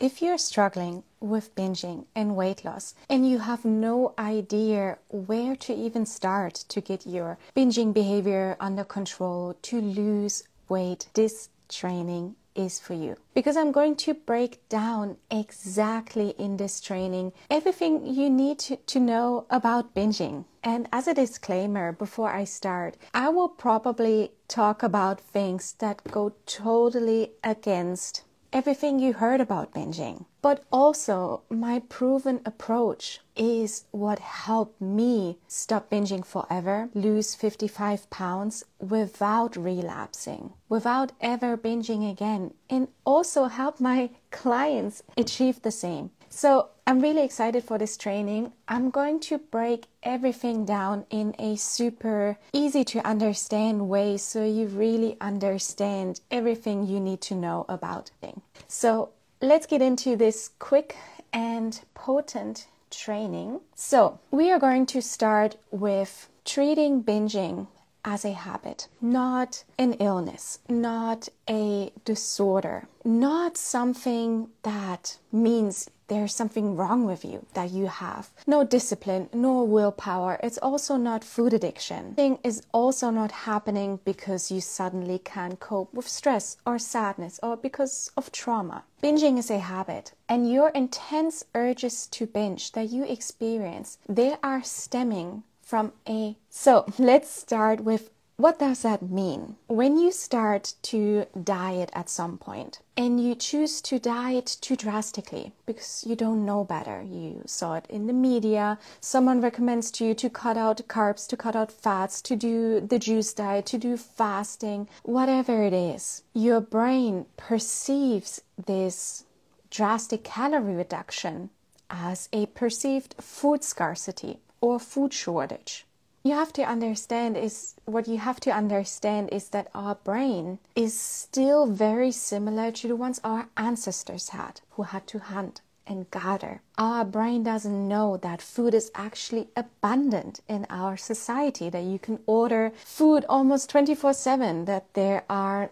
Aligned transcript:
If 0.00 0.22
you're 0.22 0.38
struggling 0.38 1.02
with 1.18 1.56
binging 1.56 2.04
and 2.14 2.36
weight 2.36 2.64
loss 2.64 2.94
and 3.10 3.28
you 3.28 3.40
have 3.40 3.64
no 3.64 4.14
idea 4.16 4.98
where 5.08 5.56
to 5.56 5.74
even 5.74 6.06
start 6.06 6.54
to 6.68 6.80
get 6.80 7.04
your 7.04 7.36
binging 7.56 7.92
behavior 7.92 8.56
under 8.60 8.84
control, 8.84 9.56
to 9.62 9.80
lose 9.80 10.44
weight, 10.68 11.08
this 11.14 11.48
training 11.68 12.36
is 12.54 12.78
for 12.78 12.94
you. 12.94 13.16
Because 13.34 13.56
I'm 13.56 13.72
going 13.72 13.96
to 13.96 14.14
break 14.14 14.68
down 14.68 15.16
exactly 15.32 16.30
in 16.38 16.58
this 16.58 16.80
training 16.80 17.32
everything 17.50 18.06
you 18.06 18.30
need 18.30 18.60
to, 18.60 18.76
to 18.76 19.00
know 19.00 19.46
about 19.50 19.96
binging. 19.96 20.44
And 20.62 20.88
as 20.92 21.08
a 21.08 21.14
disclaimer, 21.14 21.90
before 21.90 22.30
I 22.30 22.44
start, 22.44 22.96
I 23.14 23.30
will 23.30 23.48
probably 23.48 24.30
talk 24.46 24.84
about 24.84 25.20
things 25.20 25.72
that 25.80 26.04
go 26.04 26.34
totally 26.46 27.32
against 27.42 28.22
everything 28.52 28.98
you 28.98 29.12
heard 29.14 29.40
about 29.40 29.72
binging. 29.72 30.24
But 30.40 30.64
also, 30.72 31.42
my 31.50 31.80
proven 31.88 32.40
approach 32.44 33.20
is 33.36 33.84
what 33.90 34.18
helped 34.18 34.80
me 34.80 35.38
stop 35.46 35.90
binging 35.90 36.24
forever, 36.24 36.88
lose 36.94 37.34
55 37.34 38.08
pounds 38.10 38.64
without 38.78 39.56
relapsing, 39.56 40.52
without 40.68 41.12
ever 41.20 41.56
binging 41.56 42.10
again, 42.10 42.54
and 42.70 42.88
also 43.04 43.44
help 43.44 43.80
my 43.80 44.10
clients 44.30 45.02
achieve 45.16 45.62
the 45.62 45.70
same. 45.70 46.10
So 46.30 46.68
I'm 46.88 47.00
really 47.00 47.22
excited 47.22 47.64
for 47.64 47.76
this 47.76 47.98
training. 47.98 48.50
I'm 48.66 48.88
going 48.88 49.20
to 49.28 49.36
break 49.36 49.84
everything 50.02 50.64
down 50.64 51.04
in 51.10 51.34
a 51.38 51.56
super 51.56 52.38
easy 52.54 52.82
to 52.84 53.06
understand 53.06 53.90
way 53.90 54.16
so 54.16 54.42
you 54.42 54.68
really 54.68 55.18
understand 55.20 56.22
everything 56.30 56.86
you 56.86 56.98
need 56.98 57.20
to 57.28 57.34
know 57.34 57.66
about 57.68 58.10
it. 58.22 58.38
So 58.68 59.10
let's 59.42 59.66
get 59.66 59.82
into 59.82 60.16
this 60.16 60.48
quick 60.58 60.96
and 61.30 61.78
potent 61.92 62.68
training. 62.90 63.60
So 63.74 64.18
we 64.30 64.50
are 64.50 64.58
going 64.58 64.86
to 64.86 65.02
start 65.02 65.56
with 65.70 66.30
treating 66.46 67.04
binging 67.04 67.66
as 68.02 68.24
a 68.24 68.32
habit, 68.32 68.88
not 69.02 69.62
an 69.78 69.92
illness, 69.94 70.60
not 70.70 71.28
a 71.50 71.92
disorder, 72.06 72.88
not 73.04 73.58
something 73.58 74.48
that 74.62 75.18
means 75.30 75.90
there's 76.08 76.34
something 76.34 76.76
wrong 76.76 77.04
with 77.04 77.24
you 77.24 77.46
that 77.54 77.70
you 77.70 77.86
have. 77.86 78.30
No 78.46 78.64
discipline, 78.64 79.28
no 79.32 79.62
willpower. 79.62 80.40
It's 80.42 80.58
also 80.58 80.96
not 80.96 81.22
food 81.22 81.52
addiction. 81.52 82.14
Thing 82.14 82.38
is 82.42 82.62
also 82.72 83.10
not 83.10 83.30
happening 83.30 84.00
because 84.04 84.50
you 84.50 84.60
suddenly 84.60 85.18
can't 85.18 85.60
cope 85.60 85.92
with 85.94 86.08
stress 86.08 86.56
or 86.66 86.78
sadness 86.78 87.38
or 87.42 87.56
because 87.56 88.10
of 88.16 88.32
trauma. 88.32 88.84
Binging 89.02 89.38
is 89.38 89.50
a 89.50 89.58
habit, 89.58 90.12
and 90.28 90.50
your 90.50 90.70
intense 90.70 91.44
urges 91.54 92.06
to 92.08 92.26
binge 92.26 92.72
that 92.72 92.90
you 92.90 93.04
experience, 93.04 93.98
they 94.08 94.36
are 94.42 94.62
stemming 94.62 95.44
from 95.62 95.92
a. 96.08 96.36
So 96.48 96.86
let's 96.98 97.30
start 97.30 97.80
with 97.80 98.10
what 98.38 98.60
does 98.60 98.82
that 98.82 99.02
mean? 99.02 99.56
When 99.66 99.98
you 99.98 100.12
start 100.12 100.74
to 100.82 101.26
diet 101.42 101.90
at 101.92 102.08
some 102.08 102.38
point 102.38 102.78
and 102.96 103.20
you 103.20 103.34
choose 103.34 103.80
to 103.82 103.98
diet 103.98 104.58
too 104.60 104.76
drastically 104.76 105.50
because 105.66 106.04
you 106.06 106.14
don't 106.14 106.46
know 106.46 106.62
better, 106.62 107.02
you 107.02 107.42
saw 107.46 107.74
it 107.74 107.86
in 107.88 108.06
the 108.06 108.12
media, 108.12 108.78
someone 109.00 109.40
recommends 109.40 109.90
to 109.90 110.04
you 110.04 110.14
to 110.14 110.30
cut 110.30 110.56
out 110.56 110.86
carbs, 110.86 111.26
to 111.26 111.36
cut 111.36 111.56
out 111.56 111.72
fats, 111.72 112.22
to 112.22 112.36
do 112.36 112.80
the 112.80 113.00
juice 113.00 113.34
diet, 113.34 113.66
to 113.66 113.76
do 113.76 113.96
fasting, 113.96 114.88
whatever 115.02 115.64
it 115.64 115.72
is, 115.72 116.22
your 116.32 116.60
brain 116.60 117.26
perceives 117.36 118.40
this 118.66 119.24
drastic 119.68 120.22
calorie 120.22 120.76
reduction 120.76 121.50
as 121.90 122.28
a 122.32 122.46
perceived 122.46 123.16
food 123.20 123.64
scarcity 123.64 124.38
or 124.60 124.78
food 124.78 125.12
shortage 125.12 125.87
you 126.22 126.32
have 126.32 126.52
to 126.54 126.62
understand 126.62 127.36
is 127.36 127.74
what 127.84 128.08
you 128.08 128.18
have 128.18 128.40
to 128.40 128.50
understand 128.50 129.28
is 129.30 129.48
that 129.50 129.68
our 129.74 129.94
brain 129.94 130.58
is 130.74 130.98
still 130.98 131.66
very 131.66 132.10
similar 132.10 132.70
to 132.72 132.88
the 132.88 132.96
ones 132.96 133.20
our 133.22 133.48
ancestors 133.56 134.30
had 134.30 134.60
who 134.70 134.82
had 134.82 135.06
to 135.06 135.18
hunt 135.18 135.60
and 135.86 136.10
gather. 136.10 136.60
Our 136.76 137.04
brain 137.04 137.42
doesn't 137.44 137.88
know 137.88 138.18
that 138.18 138.42
food 138.42 138.74
is 138.74 138.90
actually 138.94 139.48
abundant 139.56 140.40
in 140.48 140.66
our 140.68 140.96
society 140.96 141.70
that 141.70 141.84
you 141.84 141.98
can 141.98 142.18
order 142.26 142.72
food 142.84 143.24
almost 143.28 143.70
24/7 143.70 144.66
that 144.66 144.92
there 144.92 145.24
are 145.30 145.70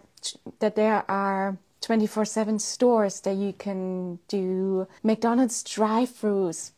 that 0.59 0.75
there 0.75 1.03
are 1.07 1.57
24 1.81 2.25
7 2.25 2.57
stores 2.59 3.21
that 3.21 3.35
you 3.35 3.53
can 3.53 4.19
do 4.27 4.87
McDonald's 5.03 5.61
drive 5.63 6.09
throughs. 6.09 6.71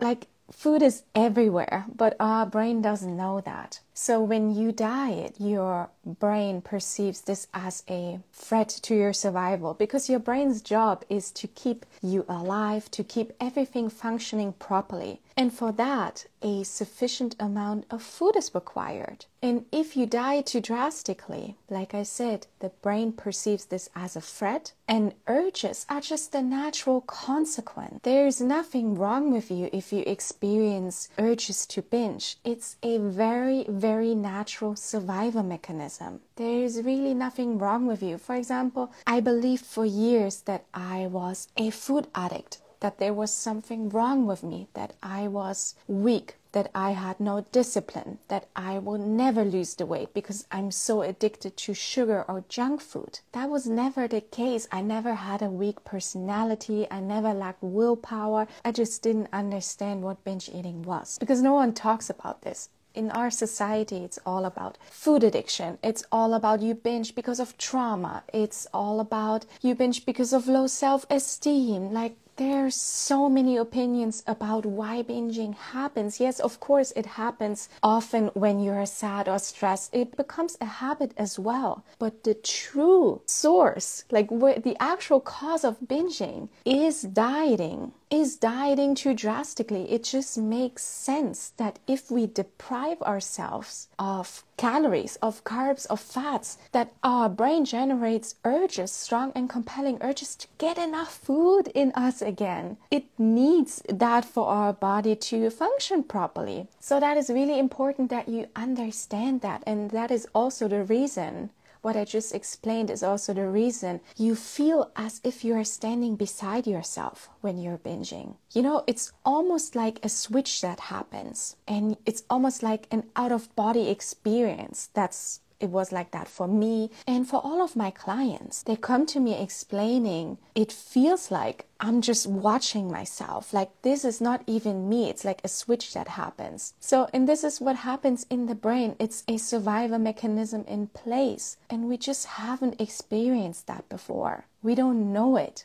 Like 0.00 0.26
food 0.52 0.82
is 0.82 1.02
everywhere, 1.14 1.86
but 1.94 2.14
our 2.20 2.46
brain 2.46 2.82
doesn't 2.82 3.16
know 3.16 3.40
that. 3.40 3.80
So 3.94 4.22
when 4.22 4.54
you 4.54 4.72
diet, 4.72 5.36
your 5.38 5.90
brain 6.04 6.62
perceives 6.62 7.20
this 7.20 7.46
as 7.52 7.84
a 7.88 8.20
threat 8.32 8.68
to 8.82 8.94
your 8.94 9.12
survival 9.12 9.74
because 9.74 10.08
your 10.08 10.18
brain's 10.18 10.62
job 10.62 11.04
is 11.08 11.30
to 11.32 11.46
keep 11.46 11.84
you 12.02 12.24
alive, 12.28 12.90
to 12.92 13.04
keep 13.04 13.32
everything 13.40 13.90
functioning 13.90 14.54
properly. 14.54 15.20
And 15.36 15.52
for 15.52 15.72
that, 15.72 16.26
a 16.42 16.62
sufficient 16.62 17.36
amount 17.38 17.86
of 17.90 18.02
food 18.02 18.36
is 18.36 18.54
required. 18.54 19.26
And 19.40 19.64
if 19.72 19.96
you 19.96 20.06
diet 20.06 20.46
too 20.46 20.60
drastically, 20.60 21.56
like 21.70 21.94
I 21.94 22.02
said, 22.02 22.46
the 22.60 22.68
brain 22.68 23.12
perceives 23.12 23.64
this 23.64 23.88
as 23.94 24.14
a 24.14 24.20
threat, 24.20 24.72
and 24.86 25.14
urges 25.26 25.86
are 25.88 26.00
just 26.00 26.32
the 26.32 26.42
natural 26.42 27.00
consequence. 27.00 28.00
There's 28.02 28.40
nothing 28.40 28.94
wrong 28.94 29.32
with 29.32 29.50
you 29.50 29.70
if 29.72 29.92
you 29.92 30.04
experience 30.06 31.08
urges 31.18 31.66
to 31.66 31.82
binge. 31.82 32.36
It's 32.44 32.76
a 32.82 32.98
very, 32.98 33.64
very 33.68 33.82
natural 34.00 34.76
survival 34.76 35.42
mechanism. 35.42 36.20
There 36.36 36.64
is 36.64 36.82
really 36.82 37.14
nothing 37.14 37.58
wrong 37.58 37.86
with 37.86 38.02
you. 38.02 38.18
For 38.18 38.34
example, 38.34 38.92
I 39.06 39.20
believed 39.20 39.66
for 39.66 39.84
years 39.84 40.42
that 40.42 40.64
I 40.72 41.06
was 41.06 41.48
a 41.56 41.70
food 41.70 42.06
addict 42.14 42.58
that 42.82 42.98
there 42.98 43.14
was 43.14 43.32
something 43.32 43.88
wrong 43.88 44.26
with 44.26 44.42
me, 44.42 44.66
that 44.74 44.92
I 45.02 45.28
was 45.28 45.76
weak, 45.86 46.34
that 46.50 46.68
I 46.74 46.90
had 46.90 47.20
no 47.20 47.46
discipline, 47.52 48.18
that 48.26 48.48
I 48.56 48.80
will 48.80 48.98
never 48.98 49.44
lose 49.44 49.76
the 49.76 49.86
weight 49.86 50.12
because 50.12 50.46
I'm 50.50 50.72
so 50.72 51.02
addicted 51.02 51.56
to 51.58 51.74
sugar 51.74 52.24
or 52.26 52.44
junk 52.48 52.80
food. 52.80 53.20
That 53.32 53.48
was 53.48 53.68
never 53.68 54.08
the 54.08 54.20
case. 54.20 54.66
I 54.72 54.82
never 54.82 55.14
had 55.14 55.42
a 55.42 55.48
weak 55.48 55.84
personality. 55.84 56.88
I 56.90 56.98
never 56.98 57.32
lacked 57.32 57.62
willpower. 57.62 58.48
I 58.64 58.72
just 58.72 59.00
didn't 59.00 59.28
understand 59.32 60.02
what 60.02 60.24
binge 60.24 60.48
eating 60.48 60.82
was 60.82 61.18
because 61.18 61.40
no 61.40 61.54
one 61.54 61.72
talks 61.74 62.10
about 62.10 62.42
this 62.42 62.68
in 62.94 63.10
our 63.10 63.30
society, 63.30 63.98
it's 63.98 64.18
all 64.26 64.44
about 64.44 64.78
food 64.90 65.24
addiction. 65.24 65.78
It's 65.82 66.04
all 66.12 66.34
about 66.34 66.62
you 66.62 66.74
binge 66.74 67.14
because 67.14 67.40
of 67.40 67.56
trauma. 67.58 68.24
It's 68.32 68.66
all 68.72 69.00
about 69.00 69.46
you 69.60 69.74
binge 69.74 70.04
because 70.04 70.32
of 70.32 70.48
low 70.48 70.66
self 70.66 71.06
esteem. 71.10 71.92
Like, 71.92 72.16
there's 72.36 72.74
so 72.74 73.28
many 73.28 73.58
opinions 73.58 74.24
about 74.26 74.64
why 74.64 75.02
binging 75.02 75.54
happens. 75.54 76.18
Yes, 76.18 76.40
of 76.40 76.60
course, 76.60 76.90
it 76.96 77.04
happens 77.04 77.68
often 77.82 78.28
when 78.28 78.58
you're 78.58 78.86
sad 78.86 79.28
or 79.28 79.38
stressed. 79.38 79.94
It 79.94 80.16
becomes 80.16 80.56
a 80.60 80.64
habit 80.64 81.12
as 81.18 81.38
well. 81.38 81.84
But 81.98 82.24
the 82.24 82.34
true 82.34 83.20
source, 83.26 84.04
like 84.10 84.30
where 84.30 84.58
the 84.58 84.76
actual 84.80 85.20
cause 85.20 85.62
of 85.62 85.78
binging, 85.80 86.48
is 86.64 87.02
dieting 87.02 87.92
is 88.12 88.36
dieting 88.36 88.94
too 88.94 89.14
drastically. 89.14 89.90
It 89.90 90.04
just 90.04 90.36
makes 90.36 90.82
sense 90.82 91.54
that 91.56 91.78
if 91.86 92.10
we 92.10 92.26
deprive 92.26 93.00
ourselves 93.00 93.88
of 93.98 94.44
calories, 94.58 95.16
of 95.22 95.42
carbs, 95.44 95.86
of 95.86 95.98
fats, 95.98 96.58
that 96.72 96.92
our 97.02 97.30
brain 97.30 97.64
generates 97.64 98.34
urges, 98.44 98.92
strong 98.92 99.32
and 99.34 99.48
compelling 99.48 99.96
urges 100.02 100.36
to 100.36 100.46
get 100.58 100.76
enough 100.76 101.14
food 101.14 101.68
in 101.74 101.90
us 101.92 102.20
again. 102.20 102.76
It 102.90 103.06
needs 103.18 103.82
that 103.88 104.26
for 104.26 104.46
our 104.46 104.74
body 104.74 105.16
to 105.16 105.48
function 105.48 106.02
properly. 106.02 106.66
So 106.80 107.00
that 107.00 107.16
is 107.16 107.30
really 107.30 107.58
important 107.58 108.10
that 108.10 108.28
you 108.28 108.46
understand 108.54 109.40
that. 109.40 109.62
And 109.66 109.90
that 109.92 110.10
is 110.10 110.28
also 110.34 110.68
the 110.68 110.84
reason 110.84 111.48
what 111.82 111.96
I 111.96 112.04
just 112.04 112.34
explained 112.34 112.90
is 112.90 113.02
also 113.02 113.34
the 113.34 113.48
reason 113.48 114.00
you 114.16 114.34
feel 114.34 114.90
as 114.96 115.20
if 115.24 115.44
you 115.44 115.54
are 115.54 115.64
standing 115.64 116.16
beside 116.16 116.66
yourself 116.66 117.28
when 117.40 117.58
you're 117.58 117.78
binging. 117.78 118.36
You 118.52 118.62
know, 118.62 118.84
it's 118.86 119.12
almost 119.24 119.76
like 119.76 119.98
a 120.02 120.08
switch 120.08 120.60
that 120.62 120.80
happens, 120.80 121.56
and 121.68 121.96
it's 122.06 122.22
almost 122.30 122.62
like 122.62 122.86
an 122.90 123.04
out 123.16 123.32
of 123.32 123.54
body 123.56 123.90
experience 123.90 124.88
that's 124.94 125.40
it 125.62 125.70
was 125.70 125.92
like 125.92 126.10
that 126.10 126.28
for 126.28 126.48
me 126.48 126.90
and 127.06 127.28
for 127.28 127.40
all 127.44 127.62
of 127.62 127.76
my 127.76 127.90
clients. 127.90 128.62
They 128.62 128.76
come 128.76 129.06
to 129.06 129.20
me 129.20 129.34
explaining 129.34 130.38
it 130.54 130.72
feels 130.72 131.30
like 131.30 131.66
I'm 131.80 132.00
just 132.00 132.26
watching 132.26 132.90
myself. 132.90 133.52
Like 133.52 133.70
this 133.82 134.04
is 134.04 134.20
not 134.20 134.42
even 134.46 134.88
me. 134.88 135.08
It's 135.08 135.24
like 135.24 135.40
a 135.42 135.48
switch 135.48 135.94
that 135.94 136.08
happens. 136.08 136.74
So, 136.80 137.08
and 137.12 137.28
this 137.28 137.42
is 137.42 137.60
what 137.60 137.76
happens 137.76 138.26
in 138.30 138.46
the 138.46 138.54
brain. 138.54 138.96
It's 138.98 139.24
a 139.26 139.36
survival 139.36 139.98
mechanism 139.98 140.64
in 140.68 140.88
place. 140.88 141.56
And 141.70 141.88
we 141.88 141.96
just 141.96 142.26
haven't 142.26 142.80
experienced 142.80 143.66
that 143.66 143.88
before. 143.88 144.46
We 144.62 144.74
don't 144.74 145.12
know 145.12 145.36
it. 145.36 145.64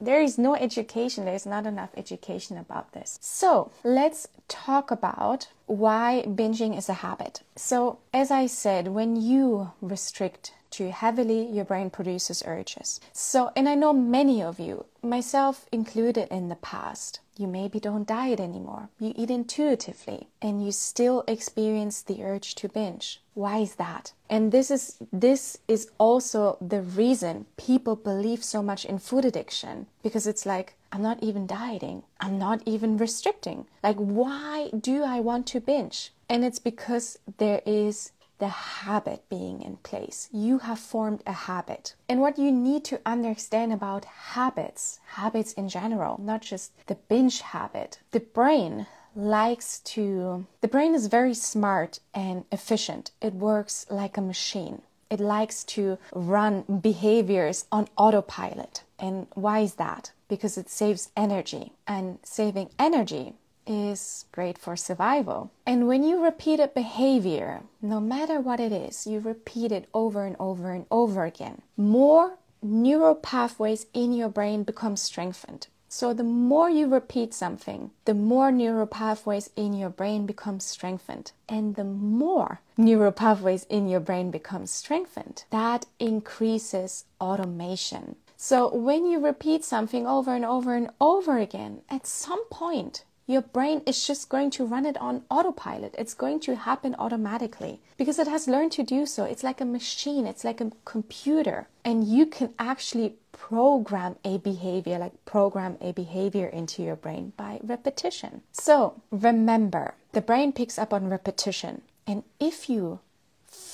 There 0.00 0.20
is 0.20 0.36
no 0.38 0.54
education, 0.54 1.24
there's 1.24 1.46
not 1.46 1.66
enough 1.66 1.90
education 1.96 2.58
about 2.58 2.92
this. 2.92 3.18
So 3.22 3.70
let's 3.82 4.28
talk 4.48 4.90
about 4.90 5.48
why 5.66 6.24
binging 6.26 6.76
is 6.76 6.88
a 6.88 6.94
habit. 6.94 7.42
So, 7.56 7.98
as 8.12 8.30
I 8.30 8.46
said, 8.46 8.88
when 8.88 9.16
you 9.16 9.72
restrict 9.80 10.52
too 10.70 10.90
heavily, 10.90 11.46
your 11.46 11.64
brain 11.64 11.90
produces 11.90 12.42
urges. 12.46 13.00
So, 13.12 13.50
and 13.56 13.68
I 13.68 13.74
know 13.74 13.92
many 13.92 14.42
of 14.42 14.58
you, 14.58 14.86
myself 15.02 15.66
included 15.72 16.28
in 16.30 16.48
the 16.48 16.56
past, 16.56 17.20
you 17.38 17.46
maybe 17.46 17.78
don't 17.78 18.06
diet 18.06 18.40
anymore. 18.40 18.88
You 18.98 19.12
eat 19.14 19.30
intuitively 19.30 20.28
and 20.40 20.64
you 20.64 20.72
still 20.72 21.22
experience 21.28 22.00
the 22.00 22.24
urge 22.24 22.54
to 22.56 22.68
binge. 22.68 23.20
Why 23.34 23.58
is 23.58 23.74
that? 23.74 24.12
And 24.30 24.52
this 24.52 24.70
is 24.70 24.96
this 25.12 25.58
is 25.68 25.90
also 25.98 26.56
the 26.60 26.80
reason 26.80 27.44
people 27.58 27.94
believe 27.94 28.42
so 28.42 28.62
much 28.62 28.86
in 28.86 28.98
food 28.98 29.26
addiction 29.26 29.86
because 30.02 30.26
it's 30.26 30.46
like 30.46 30.74
I'm 30.90 31.02
not 31.02 31.22
even 31.22 31.46
dieting. 31.46 32.04
I'm 32.20 32.38
not 32.38 32.62
even 32.64 32.96
restricting. 32.96 33.66
Like 33.82 33.96
why 33.96 34.70
do 34.70 35.04
I 35.04 35.20
want 35.20 35.46
to 35.48 35.60
binge? 35.60 36.12
And 36.28 36.44
it's 36.44 36.58
because 36.58 37.18
there 37.36 37.60
is 37.66 38.12
the 38.38 38.48
habit 38.48 39.28
being 39.28 39.62
in 39.62 39.76
place. 39.78 40.28
You 40.32 40.58
have 40.58 40.78
formed 40.78 41.22
a 41.26 41.32
habit. 41.32 41.94
And 42.08 42.20
what 42.20 42.38
you 42.38 42.52
need 42.52 42.84
to 42.86 43.00
understand 43.06 43.72
about 43.72 44.04
habits, 44.04 45.00
habits 45.06 45.52
in 45.52 45.68
general, 45.68 46.20
not 46.20 46.42
just 46.42 46.72
the 46.86 46.96
binge 46.96 47.40
habit, 47.40 48.00
the 48.10 48.20
brain 48.20 48.86
likes 49.14 49.80
to, 49.80 50.46
the 50.60 50.68
brain 50.68 50.94
is 50.94 51.06
very 51.06 51.34
smart 51.34 52.00
and 52.12 52.44
efficient. 52.52 53.10
It 53.20 53.34
works 53.34 53.86
like 53.88 54.16
a 54.16 54.20
machine. 54.20 54.82
It 55.08 55.20
likes 55.20 55.64
to 55.64 55.98
run 56.12 56.62
behaviors 56.82 57.66
on 57.70 57.88
autopilot. 57.96 58.82
And 58.98 59.26
why 59.34 59.60
is 59.60 59.74
that? 59.74 60.12
Because 60.28 60.58
it 60.58 60.68
saves 60.68 61.10
energy. 61.16 61.72
And 61.86 62.18
saving 62.24 62.70
energy 62.78 63.34
is 63.66 64.24
great 64.32 64.58
for 64.58 64.76
survival. 64.76 65.50
And 65.66 65.88
when 65.88 66.02
you 66.02 66.22
repeat 66.22 66.60
a 66.60 66.68
behavior, 66.68 67.62
no 67.82 68.00
matter 68.00 68.40
what 68.40 68.60
it 68.60 68.72
is, 68.72 69.06
you 69.06 69.20
repeat 69.20 69.72
it 69.72 69.88
over 69.92 70.24
and 70.24 70.36
over 70.38 70.70
and 70.72 70.86
over 70.90 71.24
again, 71.24 71.62
more 71.76 72.38
neural 72.62 73.14
pathways 73.14 73.86
in 73.92 74.12
your 74.12 74.28
brain 74.28 74.62
become 74.62 74.96
strengthened. 74.96 75.68
So 75.88 76.12
the 76.12 76.24
more 76.24 76.68
you 76.68 76.88
repeat 76.88 77.32
something, 77.32 77.90
the 78.04 78.14
more 78.14 78.50
neural 78.50 78.86
pathways 78.86 79.50
in 79.56 79.72
your 79.72 79.88
brain 79.88 80.26
become 80.26 80.60
strengthened. 80.60 81.32
And 81.48 81.74
the 81.76 81.84
more 81.84 82.60
neural 82.76 83.12
pathways 83.12 83.64
in 83.70 83.88
your 83.88 84.00
brain 84.00 84.30
become 84.30 84.66
strengthened, 84.66 85.44
that 85.50 85.86
increases 85.98 87.04
automation. 87.20 88.16
So 88.36 88.68
when 88.74 89.06
you 89.06 89.24
repeat 89.24 89.64
something 89.64 90.06
over 90.06 90.34
and 90.34 90.44
over 90.44 90.74
and 90.74 90.90
over 91.00 91.38
again, 91.38 91.80
at 91.88 92.06
some 92.06 92.44
point 92.50 93.04
your 93.26 93.42
brain 93.42 93.82
is 93.86 94.06
just 94.06 94.28
going 94.28 94.50
to 94.50 94.64
run 94.64 94.86
it 94.86 94.96
on 94.98 95.24
autopilot. 95.30 95.94
It's 95.98 96.14
going 96.14 96.40
to 96.40 96.54
happen 96.54 96.94
automatically 96.98 97.80
because 97.96 98.18
it 98.18 98.28
has 98.28 98.46
learned 98.46 98.72
to 98.72 98.82
do 98.82 99.04
so. 99.04 99.24
It's 99.24 99.42
like 99.42 99.60
a 99.60 99.64
machine, 99.64 100.26
it's 100.26 100.44
like 100.44 100.60
a 100.60 100.70
computer. 100.84 101.68
And 101.84 102.04
you 102.04 102.26
can 102.26 102.54
actually 102.58 103.16
program 103.32 104.16
a 104.24 104.38
behavior, 104.38 104.98
like 104.98 105.24
program 105.24 105.76
a 105.80 105.92
behavior 105.92 106.46
into 106.46 106.82
your 106.82 106.96
brain 106.96 107.32
by 107.36 107.60
repetition. 107.62 108.42
So 108.52 109.02
remember, 109.10 109.94
the 110.12 110.20
brain 110.20 110.52
picks 110.52 110.78
up 110.78 110.92
on 110.92 111.10
repetition. 111.10 111.82
And 112.06 112.22
if 112.38 112.70
you 112.70 113.00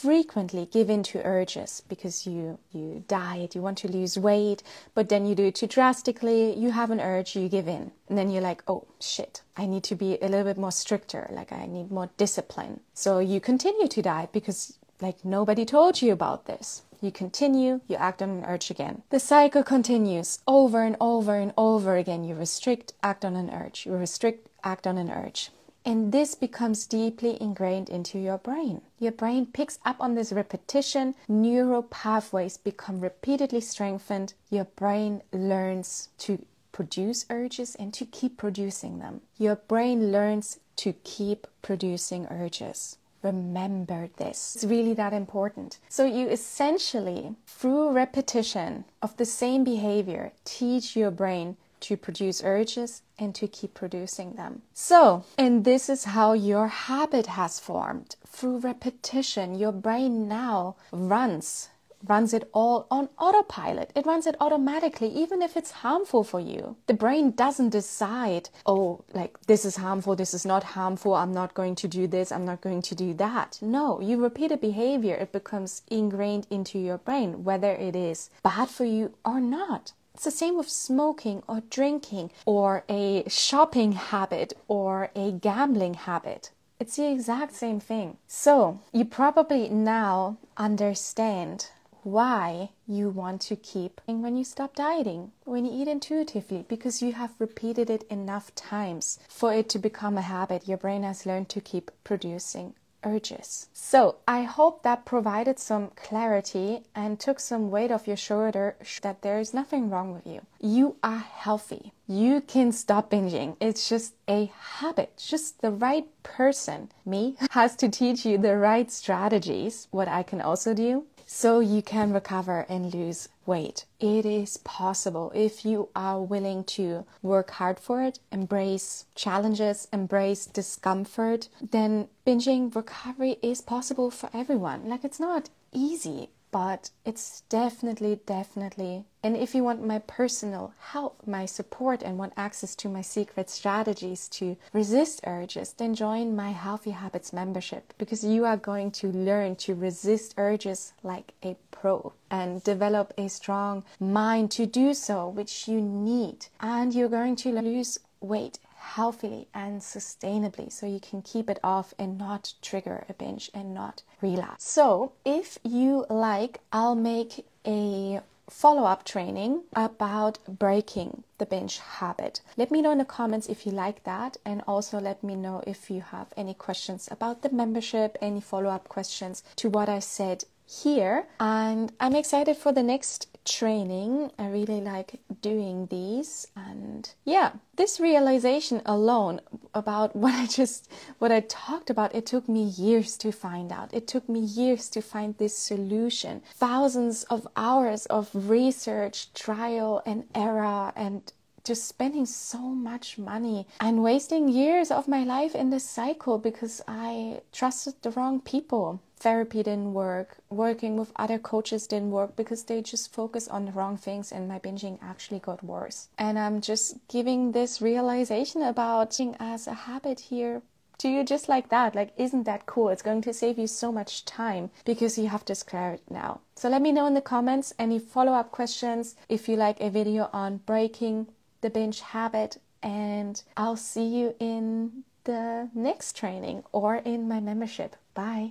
frequently 0.02 0.66
give 0.66 0.90
in 0.90 1.02
to 1.04 1.24
urges 1.24 1.82
because 1.88 2.26
you 2.26 2.58
you 2.72 3.04
diet, 3.06 3.54
you 3.54 3.62
want 3.62 3.78
to 3.78 3.88
lose 3.88 4.18
weight, 4.18 4.62
but 4.94 5.08
then 5.08 5.26
you 5.26 5.34
do 5.34 5.44
it 5.44 5.54
too 5.54 5.68
drastically, 5.68 6.54
you 6.58 6.72
have 6.72 6.90
an 6.90 7.00
urge, 7.00 7.36
you 7.36 7.48
give 7.48 7.68
in. 7.68 7.92
And 8.08 8.18
then 8.18 8.28
you're 8.30 8.48
like, 8.50 8.62
"Oh, 8.66 8.84
shit. 9.00 9.42
I 9.56 9.66
need 9.66 9.84
to 9.84 9.94
be 9.94 10.18
a 10.20 10.28
little 10.28 10.48
bit 10.50 10.58
more 10.58 10.72
stricter, 10.72 11.28
like 11.30 11.52
I 11.52 11.66
need 11.66 11.92
more 11.92 12.10
discipline." 12.16 12.80
So 12.94 13.20
you 13.20 13.40
continue 13.40 13.88
to 13.88 14.02
diet 14.02 14.32
because 14.32 14.78
like 15.00 15.24
nobody 15.24 15.64
told 15.64 16.02
you 16.02 16.12
about 16.12 16.46
this. 16.46 16.82
You 17.00 17.12
continue, 17.12 17.80
you 17.88 17.96
act 17.96 18.22
on 18.22 18.30
an 18.30 18.44
urge 18.44 18.70
again. 18.70 19.02
The 19.10 19.20
cycle 19.20 19.64
continues 19.64 20.38
over 20.46 20.82
and 20.82 20.96
over 21.00 21.34
and 21.34 21.52
over 21.56 21.96
again. 21.96 22.22
You 22.24 22.34
restrict, 22.34 22.92
act 23.02 23.24
on 23.24 23.34
an 23.36 23.50
urge. 23.50 23.86
You 23.86 23.94
restrict, 23.96 24.48
act 24.62 24.86
on 24.86 24.98
an 24.98 25.10
urge. 25.10 25.50
And 25.84 26.12
this 26.12 26.34
becomes 26.34 26.86
deeply 26.86 27.40
ingrained 27.40 27.90
into 27.90 28.18
your 28.18 28.38
brain. 28.38 28.82
Your 28.98 29.12
brain 29.12 29.46
picks 29.46 29.78
up 29.84 29.96
on 30.00 30.14
this 30.14 30.32
repetition, 30.32 31.14
neural 31.28 31.82
pathways 31.82 32.56
become 32.56 33.00
repeatedly 33.00 33.60
strengthened. 33.60 34.34
Your 34.48 34.64
brain 34.64 35.22
learns 35.32 36.08
to 36.18 36.44
produce 36.70 37.26
urges 37.30 37.74
and 37.74 37.92
to 37.94 38.04
keep 38.04 38.36
producing 38.36 38.98
them. 38.98 39.20
Your 39.38 39.56
brain 39.56 40.12
learns 40.12 40.60
to 40.76 40.94
keep 41.04 41.46
producing 41.62 42.26
urges. 42.30 42.96
Remember 43.22 44.08
this. 44.16 44.56
It's 44.56 44.64
really 44.64 44.94
that 44.94 45.12
important. 45.12 45.78
So, 45.88 46.04
you 46.04 46.28
essentially, 46.28 47.36
through 47.46 47.90
repetition 47.90 48.84
of 49.00 49.16
the 49.16 49.24
same 49.24 49.62
behavior, 49.62 50.32
teach 50.44 50.96
your 50.96 51.12
brain 51.12 51.56
to 51.82 51.96
produce 51.96 52.42
urges 52.42 53.02
and 53.18 53.34
to 53.34 53.46
keep 53.46 53.74
producing 53.74 54.34
them. 54.34 54.62
So, 54.72 55.24
and 55.36 55.64
this 55.64 55.88
is 55.88 56.04
how 56.04 56.32
your 56.32 56.68
habit 56.68 57.26
has 57.26 57.60
formed. 57.60 58.16
Through 58.26 58.58
repetition, 58.58 59.54
your 59.54 59.72
brain 59.72 60.28
now 60.28 60.76
runs 60.92 61.68
runs 62.06 62.34
it 62.34 62.48
all 62.52 62.86
on 62.90 63.08
autopilot. 63.18 63.92
It 63.94 64.06
runs 64.06 64.26
it 64.26 64.36
automatically, 64.40 65.08
even 65.08 65.42
if 65.42 65.56
it's 65.56 65.70
harmful 65.70 66.24
for 66.24 66.40
you. 66.40 66.76
The 66.86 66.94
brain 66.94 67.32
doesn't 67.32 67.70
decide, 67.70 68.50
oh, 68.66 69.04
like 69.12 69.40
this 69.46 69.64
is 69.64 69.76
harmful, 69.76 70.16
this 70.16 70.34
is 70.34 70.44
not 70.44 70.64
harmful, 70.64 71.14
I'm 71.14 71.32
not 71.32 71.54
going 71.54 71.74
to 71.76 71.88
do 71.88 72.06
this, 72.06 72.32
I'm 72.32 72.44
not 72.44 72.60
going 72.60 72.82
to 72.82 72.94
do 72.94 73.14
that. 73.14 73.58
No, 73.62 74.00
you 74.00 74.20
repeat 74.22 74.52
a 74.52 74.56
behavior, 74.56 75.14
it 75.14 75.32
becomes 75.32 75.82
ingrained 75.90 76.46
into 76.50 76.78
your 76.78 76.98
brain, 76.98 77.44
whether 77.44 77.72
it 77.72 77.94
is 77.94 78.30
bad 78.42 78.68
for 78.68 78.84
you 78.84 79.14
or 79.24 79.40
not. 79.40 79.92
It's 80.14 80.24
the 80.24 80.30
same 80.30 80.56
with 80.56 80.68
smoking 80.68 81.42
or 81.48 81.62
drinking 81.70 82.30
or 82.44 82.84
a 82.88 83.24
shopping 83.28 83.92
habit 83.92 84.52
or 84.68 85.10
a 85.16 85.32
gambling 85.32 85.94
habit. 85.94 86.50
It's 86.78 86.96
the 86.96 87.10
exact 87.10 87.54
same 87.54 87.80
thing. 87.80 88.18
So, 88.26 88.80
you 88.92 89.04
probably 89.04 89.68
now 89.68 90.36
understand 90.56 91.68
why 92.02 92.70
you 92.86 93.08
want 93.08 93.40
to 93.42 93.56
keep 93.56 94.00
when 94.06 94.36
you 94.36 94.44
stop 94.44 94.74
dieting, 94.74 95.32
when 95.44 95.64
you 95.64 95.72
eat 95.72 95.88
intuitively, 95.88 96.64
because 96.68 97.00
you 97.00 97.12
have 97.12 97.30
repeated 97.38 97.88
it 97.88 98.02
enough 98.10 98.54
times 98.54 99.18
for 99.28 99.54
it 99.54 99.68
to 99.70 99.78
become 99.78 100.18
a 100.18 100.22
habit. 100.22 100.68
Your 100.68 100.78
brain 100.78 101.04
has 101.04 101.24
learned 101.24 101.48
to 101.50 101.60
keep 101.60 101.90
producing 102.04 102.74
urges. 103.04 103.68
So, 103.72 104.16
I 104.26 104.42
hope 104.42 104.82
that 104.82 105.04
provided 105.04 105.58
some 105.58 105.90
clarity 105.96 106.82
and 106.94 107.18
took 107.18 107.40
some 107.40 107.70
weight 107.70 107.90
off 107.90 108.08
your 108.08 108.16
shoulder 108.16 108.76
that 109.02 109.22
there 109.22 109.38
is 109.38 109.52
nothing 109.54 109.90
wrong 109.90 110.12
with 110.12 110.26
you. 110.26 110.40
You 110.60 110.96
are 111.02 111.18
healthy. 111.18 111.92
You 112.06 112.40
can 112.40 112.72
stop 112.72 113.10
binging. 113.10 113.56
It's 113.60 113.88
just 113.88 114.14
a 114.28 114.52
habit. 114.80 115.16
Just 115.16 115.60
the 115.60 115.70
right 115.70 116.06
person, 116.22 116.90
me, 117.04 117.36
has 117.50 117.76
to 117.76 117.88
teach 117.88 118.24
you 118.24 118.38
the 118.38 118.56
right 118.56 118.90
strategies. 118.90 119.88
What 119.90 120.08
I 120.08 120.22
can 120.22 120.40
also 120.40 120.74
do 120.74 121.04
so 121.34 121.60
you 121.60 121.80
can 121.80 122.12
recover 122.12 122.66
and 122.68 122.92
lose 122.92 123.26
weight. 123.46 123.86
It 123.98 124.26
is 124.26 124.58
possible 124.58 125.32
if 125.34 125.64
you 125.64 125.88
are 125.96 126.20
willing 126.20 126.62
to 126.76 127.06
work 127.22 127.52
hard 127.52 127.80
for 127.80 128.02
it, 128.02 128.18
embrace 128.30 129.06
challenges, 129.14 129.88
embrace 129.94 130.44
discomfort, 130.44 131.48
then 131.62 132.08
binging 132.26 132.72
recovery 132.74 133.38
is 133.42 133.62
possible 133.62 134.10
for 134.10 134.28
everyone. 134.34 134.90
Like 134.90 135.04
it's 135.04 135.18
not 135.18 135.48
easy 135.72 136.28
but 136.52 136.90
it's 137.04 137.40
definitely, 137.48 138.20
definitely. 138.26 139.04
And 139.24 139.36
if 139.36 139.54
you 139.54 139.64
want 139.64 139.84
my 139.84 140.00
personal 140.00 140.74
help, 140.78 141.26
my 141.26 141.46
support, 141.46 142.02
and 142.02 142.18
want 142.18 142.34
access 142.36 142.76
to 142.76 142.88
my 142.88 143.00
secret 143.00 143.48
strategies 143.48 144.28
to 144.28 144.56
resist 144.72 145.22
urges, 145.26 145.72
then 145.72 145.94
join 145.94 146.36
my 146.36 146.50
Healthy 146.50 146.90
Habits 146.90 147.32
membership 147.32 147.94
because 147.96 148.22
you 148.22 148.44
are 148.44 148.58
going 148.58 148.90
to 148.92 149.08
learn 149.08 149.56
to 149.56 149.74
resist 149.74 150.34
urges 150.36 150.92
like 151.02 151.32
a 151.42 151.56
pro 151.70 152.12
and 152.30 152.62
develop 152.62 153.14
a 153.16 153.28
strong 153.28 153.82
mind 153.98 154.50
to 154.52 154.66
do 154.66 154.92
so, 154.92 155.28
which 155.28 155.66
you 155.66 155.80
need. 155.80 156.46
And 156.60 156.94
you're 156.94 157.08
going 157.08 157.36
to 157.36 157.50
lose 157.60 157.98
weight 158.20 158.58
healthily 158.82 159.46
and 159.54 159.80
sustainably 159.80 160.70
so 160.70 160.86
you 160.86 161.00
can 161.00 161.22
keep 161.22 161.48
it 161.48 161.58
off 161.62 161.94
and 161.98 162.18
not 162.18 162.52
trigger 162.60 163.04
a 163.08 163.14
binge 163.14 163.50
and 163.54 163.72
not 163.72 164.02
relapse. 164.20 164.68
So, 164.68 165.12
if 165.24 165.58
you 165.62 166.04
like, 166.10 166.60
I'll 166.72 166.94
make 166.94 167.46
a 167.66 168.20
follow 168.50 168.84
up 168.84 169.04
training 169.04 169.62
about 169.74 170.38
breaking 170.46 171.22
the 171.38 171.46
binge 171.46 171.78
habit. 171.78 172.40
Let 172.56 172.70
me 172.70 172.82
know 172.82 172.90
in 172.90 172.98
the 172.98 173.04
comments 173.04 173.48
if 173.48 173.64
you 173.64 173.72
like 173.72 174.04
that, 174.04 174.36
and 174.44 174.62
also 174.66 175.00
let 175.00 175.22
me 175.22 175.34
know 175.36 175.62
if 175.66 175.90
you 175.90 176.00
have 176.00 176.28
any 176.36 176.52
questions 176.52 177.08
about 177.10 177.42
the 177.42 177.50
membership, 177.50 178.18
any 178.20 178.40
follow 178.40 178.68
up 178.68 178.88
questions 178.88 179.42
to 179.56 179.70
what 179.70 179.88
I 179.88 180.00
said 180.00 180.44
here. 180.72 181.26
And 181.38 181.92
I'm 182.00 182.14
excited 182.14 182.56
for 182.56 182.72
the 182.72 182.82
next 182.82 183.28
training. 183.44 184.30
I 184.38 184.48
really 184.48 184.80
like 184.80 185.20
doing 185.40 185.86
these. 185.86 186.46
And 186.56 187.10
yeah, 187.24 187.52
this 187.76 188.00
realization 188.00 188.80
alone 188.86 189.40
about 189.74 190.16
what 190.22 190.34
I 190.34 190.46
just 190.46 190.90
what 191.18 191.32
I 191.32 191.40
talked 191.40 191.90
about, 191.90 192.14
it 192.14 192.26
took 192.26 192.48
me 192.48 192.62
years 192.62 193.16
to 193.18 193.32
find 193.32 193.72
out. 193.72 193.92
It 193.92 194.06
took 194.06 194.28
me 194.28 194.40
years 194.40 194.88
to 194.90 195.02
find 195.02 195.36
this 195.38 195.56
solution. 195.56 196.42
Thousands 196.54 197.24
of 197.24 197.46
hours 197.56 198.06
of 198.06 198.30
research, 198.32 199.32
trial 199.34 200.02
and 200.06 200.24
error 200.34 200.92
and 200.96 201.32
just 201.64 201.86
spending 201.86 202.26
so 202.26 202.58
much 202.58 203.18
money 203.18 203.66
and 203.80 204.02
wasting 204.02 204.48
years 204.48 204.90
of 204.90 205.06
my 205.06 205.22
life 205.22 205.54
in 205.54 205.70
this 205.70 205.84
cycle 205.84 206.38
because 206.38 206.82
I 206.88 207.40
trusted 207.52 207.94
the 208.02 208.10
wrong 208.10 208.40
people. 208.40 209.00
Therapy 209.18 209.62
didn't 209.62 209.94
work, 209.94 210.38
working 210.50 210.96
with 210.96 211.12
other 211.14 211.38
coaches 211.38 211.86
didn't 211.86 212.10
work 212.10 212.34
because 212.34 212.64
they 212.64 212.82
just 212.82 213.12
focused 213.12 213.48
on 213.50 213.66
the 213.66 213.72
wrong 213.72 213.96
things 213.96 214.32
and 214.32 214.48
my 214.48 214.58
binging 214.58 214.98
actually 215.00 215.38
got 215.38 215.62
worse. 215.62 216.08
And 216.18 216.36
I'm 216.36 216.60
just 216.60 216.96
giving 217.06 217.52
this 217.52 217.80
realization 217.80 218.62
about 218.62 219.10
binging 219.10 219.36
as 219.38 219.68
a 219.68 219.74
habit 219.74 220.18
here 220.18 220.62
to 220.98 221.08
you 221.08 221.24
just 221.24 221.48
like 221.48 221.68
that. 221.68 221.94
Like, 221.94 222.12
isn't 222.16 222.44
that 222.44 222.66
cool? 222.66 222.88
It's 222.88 223.02
going 223.02 223.22
to 223.22 223.32
save 223.32 223.58
you 223.58 223.66
so 223.66 223.92
much 223.92 224.24
time 224.24 224.70
because 224.84 225.18
you 225.18 225.28
have 225.28 225.44
this 225.44 225.62
clarity 225.62 226.02
now. 226.10 226.40
So 226.56 226.68
let 226.68 226.82
me 226.82 226.92
know 226.92 227.06
in 227.06 227.14
the 227.14 227.20
comments 227.20 227.72
any 227.78 227.98
follow 227.98 228.32
up 228.32 228.50
questions 228.50 229.14
if 229.28 229.48
you 229.48 229.56
like 229.56 229.80
a 229.80 229.90
video 229.90 230.30
on 230.32 230.58
breaking 230.58 231.28
the 231.62 231.70
binge 231.70 232.00
habit, 232.00 232.58
and 232.82 233.42
I'll 233.56 233.76
see 233.76 234.04
you 234.04 234.34
in 234.38 235.04
the 235.24 235.70
next 235.74 236.16
training 236.16 236.64
or 236.72 236.96
in 236.96 237.28
my 237.28 237.40
membership. 237.40 237.96
Bye. 238.14 238.40